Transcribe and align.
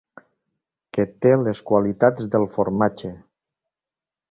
Que 0.97 1.05
té 1.25 1.33
les 1.41 1.61
qualitats 1.69 2.33
del 2.37 2.49
formatge. 2.57 3.15